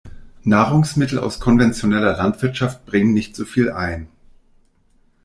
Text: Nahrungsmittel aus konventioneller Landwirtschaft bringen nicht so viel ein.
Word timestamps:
Nahrungsmittel 0.45 1.19
aus 1.19 1.39
konventioneller 1.39 2.17
Landwirtschaft 2.17 2.87
bringen 2.87 3.13
nicht 3.13 3.35
so 3.35 3.45
viel 3.45 3.69
ein. 3.71 4.07